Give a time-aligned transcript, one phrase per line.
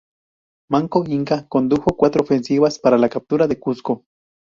[0.71, 4.03] Manco Inca condujo cuatro ofensivas para la captura del Cuzco.